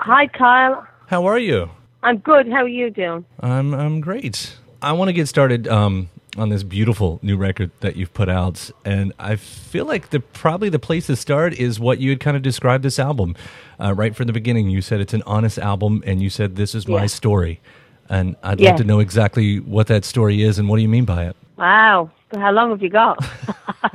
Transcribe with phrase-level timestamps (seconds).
[0.00, 0.86] Hi, Kyle.
[1.08, 1.68] How are you?
[2.02, 2.48] I'm good.
[2.48, 3.24] How are you doing?
[3.40, 4.56] I'm I'm great.
[4.80, 8.70] I want to get started um, on this beautiful new record that you've put out,
[8.82, 12.34] and I feel like the probably the place to start is what you had kind
[12.34, 13.36] of described this album
[13.78, 14.70] uh, right from the beginning.
[14.70, 17.06] You said it's an honest album, and you said this is my Yeah.
[17.06, 17.60] story,
[18.08, 18.70] and I'd Yeah.
[18.70, 21.36] love to know exactly what that story is and what do you mean by it.
[21.58, 22.10] Wow.
[22.34, 23.18] How long have you got?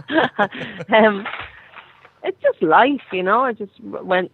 [0.94, 1.26] um,
[2.26, 3.42] it's just life, you know.
[3.42, 4.32] I just went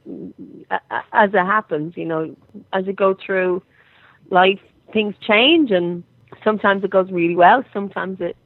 [1.12, 2.36] as it happens, you know.
[2.74, 3.62] As you go through
[4.30, 4.60] life,
[4.94, 6.04] things change, and
[6.44, 7.64] sometimes it goes really well.
[7.74, 8.38] Sometimes it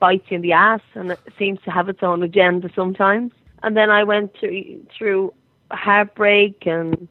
[0.00, 3.32] bites you in the ass, and it seems to have its own agenda sometimes.
[3.62, 5.34] And then I went through through
[5.70, 7.08] heartbreak and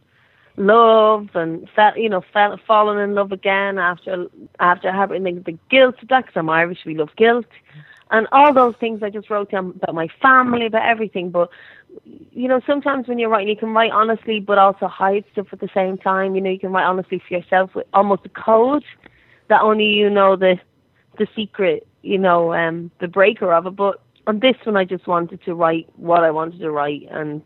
[0.58, 4.26] love and fell, you know, fell, fallen in love again after
[4.60, 7.46] after having the, the guilt that 'cause I'm Irish, we love guilt,
[8.12, 11.30] and all those things I just wrote down about my family, about everything.
[11.30, 11.50] But
[12.06, 15.60] you know, sometimes when you're writing, you can write honestly, but also hide stuff at
[15.60, 16.36] the same time.
[16.36, 18.84] You know, you can write honestly for yourself with almost a code
[19.50, 20.60] that only you know the
[21.18, 23.76] the secret, you know, um, the breaker of it.
[23.76, 27.42] But on this one, I just wanted to write what I wanted to write, and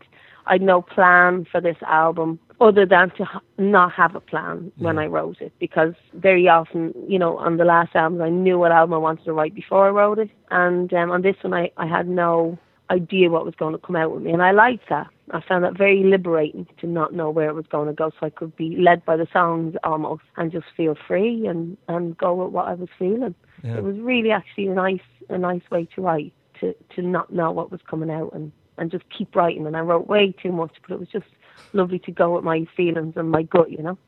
[0.46, 3.26] I had no plan for this album other than to
[3.58, 7.64] not have a plan when I wrote it because very often, you know, on the
[7.64, 10.92] last album, I knew what album I wanted to write before I wrote it, and
[10.94, 12.58] um, on this one, I, I had no
[12.90, 15.08] idea what was going to come out with me, and I liked that.
[15.30, 18.26] I found that very liberating to not know where it was going to go, so
[18.26, 22.34] I could be led by the songs almost and just feel free and and go
[22.34, 23.34] with what I was feeling.
[23.64, 23.78] Yeah.
[23.78, 27.50] It was really actually a nice a nice way to write to to not know
[27.50, 29.66] what was coming out and and just keep writing.
[29.66, 31.26] And I wrote way too much, but it was just
[31.72, 33.98] lovely to go with my feelings and my gut, you know.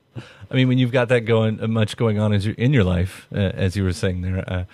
[0.51, 2.85] I mean, when you've got that going, uh, much going on as you, in your
[2.85, 4.65] life, uh, as you were saying there, uh,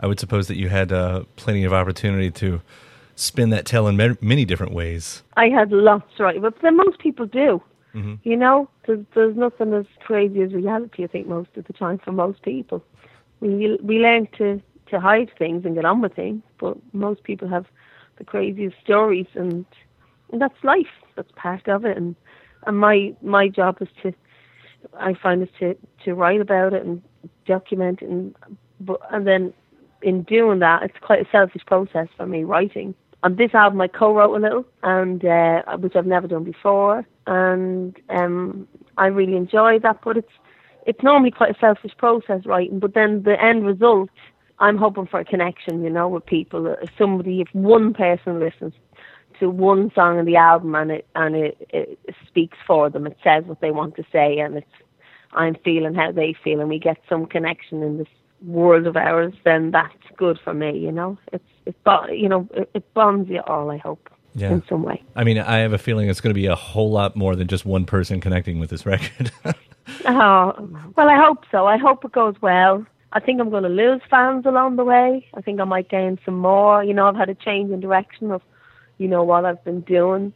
[0.00, 2.62] I would suppose that you had uh, plenty of opportunity to
[3.14, 5.22] spin that tale in ma- many different ways.
[5.36, 7.62] I had lots right, but then most people do.
[8.24, 11.02] You know, there's, there's nothing as crazy as reality.
[11.02, 12.84] I think most of the time for most people,
[13.40, 14.60] we we learn to
[14.90, 17.64] to hide things and get on with things, but most people have
[18.18, 19.64] the craziest stories, and,
[20.32, 20.86] and that's life.
[21.16, 22.14] That's part of it, and
[22.66, 24.12] and my my job is to,
[24.98, 27.02] I find is to to write about it and
[27.46, 28.34] document it, and
[28.80, 29.52] but and then
[30.02, 32.94] in doing that, it's quite a selfish process for me writing.
[33.22, 37.96] On this album, I co-wrote a little, and uh, which I've never done before, and
[38.10, 38.68] um,
[38.98, 40.00] I really enjoyed that.
[40.04, 40.32] But it's
[40.86, 44.10] it's normally quite a selfish process writing, but then the end result,
[44.58, 46.66] I'm hoping for a connection, you know, with people.
[46.66, 48.72] If somebody, if one person listens
[49.40, 53.18] to one song in the album and it and it, it speaks for them, it
[53.22, 54.66] says what they want to say, and it's
[55.32, 58.08] I'm feeling how they feel, and we get some connection in this
[58.44, 60.78] world of ours, then that's good for me.
[60.78, 61.76] You know, it's it
[62.12, 63.70] you know it, it bonds you all.
[63.70, 64.52] I hope Yeah.
[64.52, 65.02] in some way.
[65.14, 67.48] I mean, I have a feeling it's going to be a whole lot more than
[67.48, 69.30] just one person connecting with this record.
[70.04, 71.66] Oh, well, I hope so.
[71.66, 72.84] I hope it goes well.
[73.16, 75.26] I think I'm going to lose fans along the way.
[75.32, 76.84] I think I might gain some more.
[76.84, 78.42] You know, I've had a change in direction of,
[78.98, 80.34] you know, what I've been doing.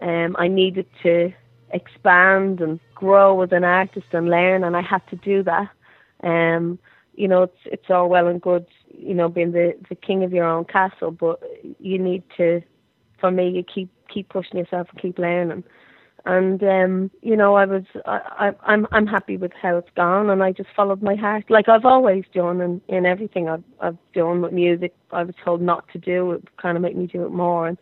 [0.00, 1.34] Um, I needed to
[1.68, 5.68] expand and grow as an artist and learn, and I had to do that.
[6.22, 6.78] Um,
[7.14, 10.32] you know, it's it's all well and good, you know, being the the king of
[10.32, 11.42] your own castle, but
[11.78, 12.62] you need to,
[13.20, 15.62] for me, you keep keep pushing yourself and keep learning
[16.26, 20.30] and um you know i was I, I i'm i'm happy with how it's gone
[20.30, 23.98] and i just followed my heart like i've always done in in everything i've i've
[24.14, 24.94] done with music.
[25.10, 27.78] I was told not to do it kind of make me do it more and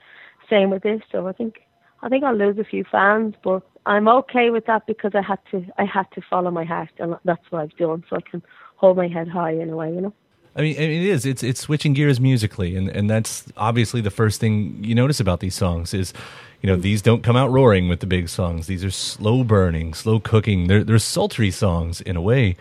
[0.50, 1.00] same with this.
[1.12, 1.60] So i think
[2.02, 5.38] i think i'll lose a few fans but i'm okay with that because i had
[5.50, 8.42] to i had to follow my heart and that's what i've done so i can
[8.76, 10.14] hold my head high in a way you know
[10.54, 11.24] I mean, it is.
[11.24, 15.40] It's it's switching gears musically, and and that's obviously the first thing you notice about
[15.40, 16.12] these songs is,
[16.60, 18.66] you know, these don't come out roaring with the big songs.
[18.66, 20.66] These are slow burning, slow cooking.
[20.66, 22.56] They're they're sultry songs in a way.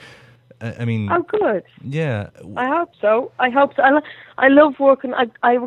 [0.61, 3.31] I, I mean, oh good yeah, I hope so.
[3.39, 3.83] I hope so.
[3.83, 4.01] I, lo-
[4.37, 5.13] I love working.
[5.13, 5.57] I I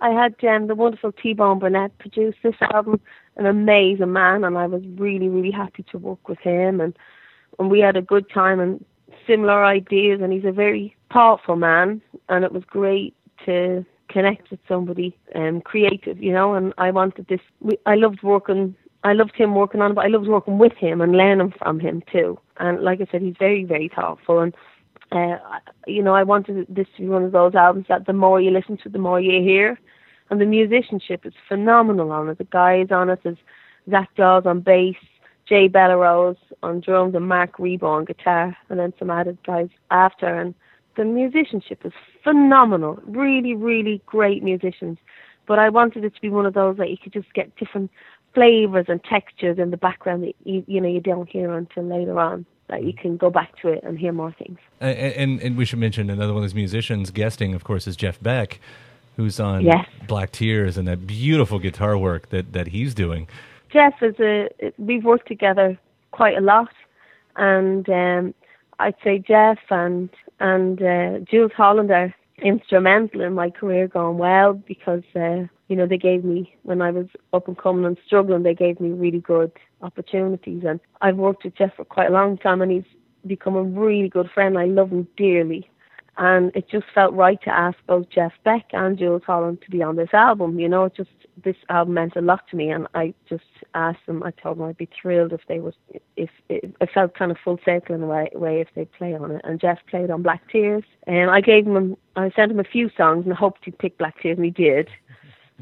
[0.00, 3.00] I had um, the wonderful T-Bone Burnett produce this album,
[3.36, 6.98] an amazing man, and I was really really happy to work with him, and
[7.60, 8.84] and we had a good time and
[9.24, 13.14] similar ideas, and he's a very powerful man, and it was great
[13.46, 16.54] to connect with somebody um creative, you know.
[16.54, 17.40] And I wanted this.
[17.60, 18.74] We, I loved working.
[19.02, 21.80] I loved him working on it, but I loved working with him and learning from
[21.80, 22.38] him too.
[22.58, 24.54] And like I said, he's very very thoughtful and
[25.12, 25.38] uh,
[25.86, 28.50] you know, I wanted this to be one of those albums that the more you
[28.50, 29.78] listen to, the more you hear.
[30.30, 32.38] And the musicianship is phenomenal on it.
[32.38, 33.36] The guys on it is
[33.90, 34.94] Zach Dawes on bass,
[35.48, 40.26] Jay Bellerose on drums, and Marc Ribot on guitar, and then some added guys after.
[40.26, 40.54] And
[40.96, 41.92] the musicianship is
[42.24, 42.98] phenomenal.
[43.06, 44.98] Really, really great musicians.
[45.46, 47.90] But I wanted it to be one of those that you could just get different
[48.34, 52.18] flavors and textures in the background that you, you know you don't hear until later
[52.20, 54.58] on that you can go back to it and hear more things.
[54.80, 57.96] And, and, and we should mention another one of those musicians guesting, of course, is
[57.96, 58.60] Jeff Beck,
[59.16, 59.86] who's on Yes.
[60.06, 63.26] Black Tears and that beautiful guitar work that, that he's doing.
[63.72, 64.48] Jeff is a
[64.78, 65.78] we've worked together
[66.12, 66.72] quite a lot,
[67.36, 68.34] and um,
[68.78, 70.10] I'd say Jeff and
[70.40, 75.86] and uh, Jools Holland are instrumental in my career going well because uh, you know
[75.86, 79.20] they gave me when I was up and coming and struggling they gave me really
[79.20, 79.52] good
[79.82, 82.84] opportunities and I've worked with Jeff for quite a long time and he's
[83.26, 84.58] become a really good friend.
[84.58, 85.70] I love him dearly.
[86.16, 89.82] And it just felt right to ask both Jeff Beck and Jools Holland to be
[89.82, 90.58] on this album.
[90.58, 91.10] You know, it just
[91.44, 94.22] this album meant a lot to me, and I just asked them.
[94.22, 95.74] I told them I'd be thrilled if they was
[96.16, 99.14] if it, it felt kind of full circle in a way, way if they play
[99.14, 99.40] on it.
[99.44, 102.90] And Jeff played on Black Tears, and I gave him I sent him a few
[102.96, 104.88] songs and hoped he'd pick Black Tears, and he did.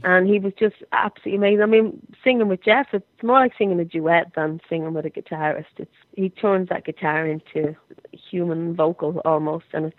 [0.04, 1.62] And he was just absolutely amazing.
[1.62, 5.10] I mean, singing with Jeff, it's more like singing a duet than singing with a
[5.10, 5.64] guitarist.
[5.76, 7.74] It's he turns that guitar into
[8.12, 9.96] human vocal almost, and it's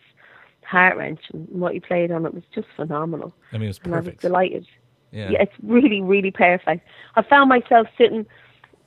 [0.69, 1.48] heart wrenching.
[1.50, 3.33] What he played on it was just phenomenal.
[3.51, 4.21] I mean, it was And I was perfect.
[4.21, 4.68] delighted.
[5.12, 5.31] Yeah.
[5.31, 6.88] Yeah, it's really, really perfect.
[7.16, 8.25] I found myself sitting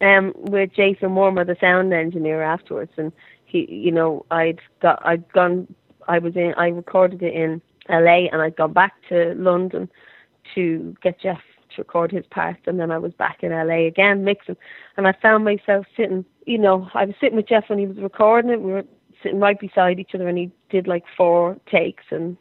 [0.01, 3.13] um with Jason Wormer, the sound engineer, afterwards, and
[3.45, 5.75] he, you know, I'd got, I'd gone,
[6.09, 8.29] I was in, I recorded it in L.A.
[8.33, 9.91] and I'd gone back to London
[10.55, 11.41] to get Jeff
[11.75, 13.87] to record his part, and then I was back in L.A.
[13.87, 14.57] again mixing,
[14.97, 17.99] and I found myself sitting, you know, I was sitting with Jeff when he was
[17.99, 18.61] recording it.
[18.61, 18.85] We were
[19.23, 22.37] sitting right beside each other, and he did like four takes, and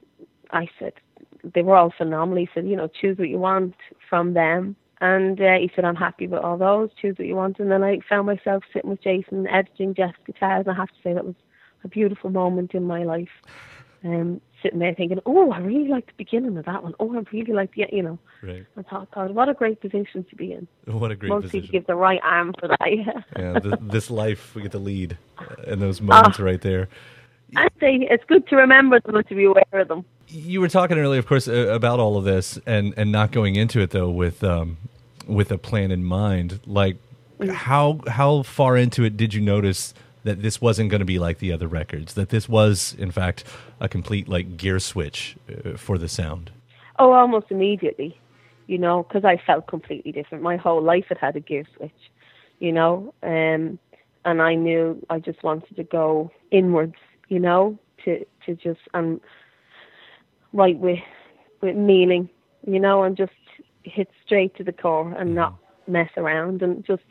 [0.52, 0.94] I said,
[1.44, 2.44] they were all phenomenal.
[2.44, 3.76] He said, you know, choose what you want
[4.10, 4.76] from them.
[5.00, 7.60] And uh, he said, I'm happy with all those, choose what you want.
[7.60, 10.66] And then I found myself sitting with Jason editing Jeff's guitars.
[10.68, 11.36] And I have to say, that was
[11.84, 13.30] a beautiful moment in my life.
[14.04, 16.94] Um, sitting there thinking, oh, I really like the beginning of that one.
[17.00, 18.20] Oh, I really like the, you know.
[18.44, 18.66] Right.
[18.78, 20.68] I thought, God, what a great position to be in.
[20.86, 21.62] What a great Most position.
[21.62, 22.80] people give the right arm for that.
[22.88, 23.22] Yeah.
[23.38, 25.18] yeah, th- this life we get to lead
[25.68, 26.44] in those moments Ah.
[26.44, 26.88] right there.
[27.56, 30.06] I say it's good to remember them and to be aware of them.
[30.28, 33.56] You were talking earlier, of course, uh, about all of this, and and not going
[33.58, 34.78] into it though with um,
[35.28, 36.62] with a plan in mind.
[36.66, 36.96] Like,
[37.52, 41.40] how how far into it did you notice that this wasn't going to be like
[41.40, 42.14] the other records?
[42.14, 43.44] That this was, in fact,
[43.80, 46.52] a complete like gear switch uh, for the sound.
[47.00, 48.20] Oh, almost immediately,
[48.68, 50.44] you know, because I felt completely different.
[50.44, 51.92] My whole life had had a gear switch,
[52.60, 53.80] you know, um,
[54.24, 56.96] and I knew I just wanted to go inwards,
[57.28, 59.20] you know, to to just and
[60.54, 61.00] right with
[61.62, 62.30] with meaning,
[62.66, 63.32] you know, and just
[63.84, 65.56] hit straight to the core and not
[65.88, 67.04] mess around and just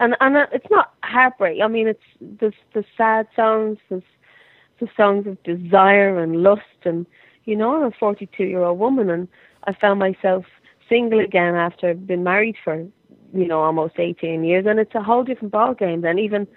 [0.00, 1.60] and and it's not heartbreak.
[1.62, 4.02] I mean, it's there's the sad songs, there's
[4.80, 7.06] the songs of desire and lust and
[7.44, 9.28] you know I'm a 42 year old woman and
[9.64, 10.44] I found myself
[10.88, 12.86] single again after been married for
[13.32, 16.48] you know almost 18 years and it's a whole different ball game then even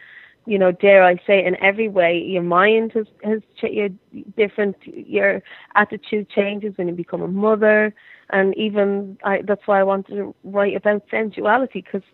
[0.45, 3.89] you know dare I say in every way your mind has has your
[4.37, 5.41] different your
[5.75, 7.93] attitude changes when you become a mother
[8.29, 12.07] and even I that's why I wanted to write about sensuality because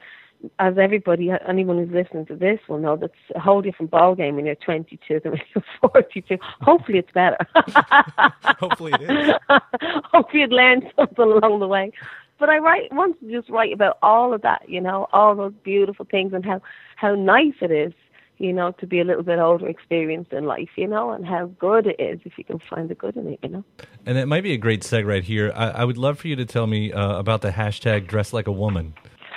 [0.60, 4.36] as everybody, anyone who's listening to this will know, that's a whole different ball game
[4.36, 6.38] when you're 22 than when you're 42.
[6.62, 7.38] Hopefully, it's better.
[8.60, 9.34] Hopefully, it is.
[10.12, 11.92] Hopefully, you'd learn something along the way.
[12.40, 15.54] But I write want to just write about all of that, you know, all those
[15.64, 16.62] beautiful things and how
[16.96, 17.92] how nice it is,
[18.38, 21.48] you know, to be a little bit older, experienced in life, you know, and how
[21.60, 23.66] good it is if you can find the good in it, you know.
[24.06, 25.52] And it might be a great seg right here.
[25.54, 28.48] I, I would love for you to tell me uh, about the hashtag dress like
[28.48, 28.94] a woman.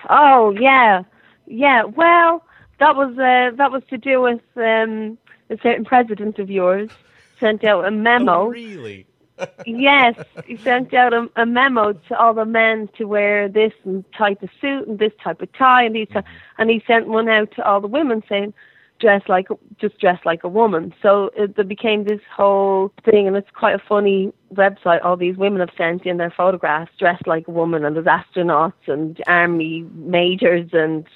[0.08, 1.02] Oh yeah,
[1.46, 1.84] yeah.
[1.84, 2.44] Well,
[2.78, 5.18] that was uh, that was to do with um,
[5.50, 6.90] a certain president of yours
[7.38, 8.42] sent out a memo.
[8.42, 9.06] Oh, really?
[9.66, 10.14] yes,
[10.46, 14.42] he sent out a, a memo to all the men to wear this and type
[14.42, 16.24] of suit and this type of tie, and he said,
[16.58, 18.54] and he sent one out to all the women saying,
[19.02, 20.94] dress like just dress like a woman.
[21.02, 25.04] So it, there became this whole thing, and it's quite a funny website.
[25.04, 28.86] All these women have sent in their photographs dressed like a woman, and there's astronauts
[28.86, 31.06] and army majors and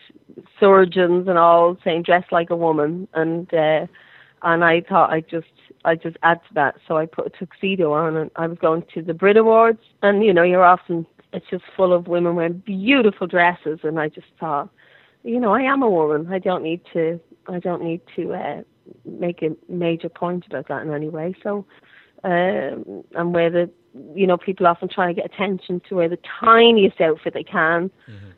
[0.61, 3.09] surgeons and all saying dress like a woman.
[3.15, 3.87] And uh,
[4.43, 5.47] and I thought I just
[5.87, 6.75] I just add to that.
[6.87, 10.23] So I put a tuxedo on, and I was going to the Brit Awards, and
[10.23, 14.29] you know you're often it's just full of women wearing beautiful dresses, and I just
[14.41, 14.71] thought,
[15.23, 16.33] you know, I am a woman.
[16.33, 18.63] I don't need to I don't need to uh,
[19.05, 21.35] make a major point about that in any way.
[21.43, 21.67] So,
[22.25, 23.71] um, and where the
[24.15, 27.91] you know people often try to get attention to wear the tiniest outfit they can,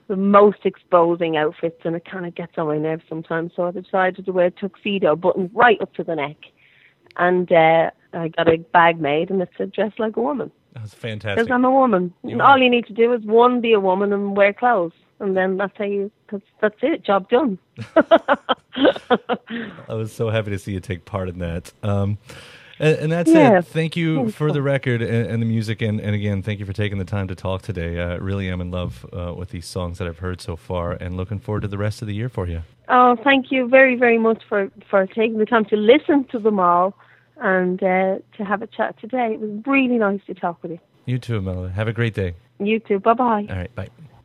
[0.08, 3.52] the most exposing outfits, and it kind of gets on my nerves sometimes.
[3.56, 6.36] So I decided to wear a tuxedo, buttoned right up to the neck,
[7.16, 10.94] and uh, I got a bag made, and it said "dress like a woman" That's
[10.94, 11.46] fantastic.
[11.46, 11.54] because.
[11.54, 12.12] I'm a woman.
[12.24, 14.92] You All you need to do is one, be a woman, and wear clothes.
[15.20, 16.10] and then that's how you.
[16.30, 17.04] That's that's it.
[17.04, 17.58] Job done.
[17.96, 21.72] I was so happy to see you take part in that.
[21.82, 22.18] Um,
[22.80, 23.58] and, and that's Yeah.
[23.58, 23.66] it.
[23.66, 26.66] Thank you Thanks, for the record and, and the music, and, and again, thank you
[26.66, 28.00] for taking the time to talk today.
[28.00, 31.16] I really am in love uh, with these songs that I've heard so far, and
[31.16, 32.62] looking forward to the rest of the year for you.
[32.88, 36.60] Oh, thank you very, very much for, for taking the time to listen to them
[36.60, 36.94] all
[37.40, 39.32] and uh, to have a chat today.
[39.34, 40.78] It was really nice to talk with you.
[41.06, 41.70] You too, Imelda.
[41.70, 42.34] Have a great day.
[42.60, 42.98] You too.
[42.98, 43.46] Bye bye.
[43.48, 43.88] All right, bye.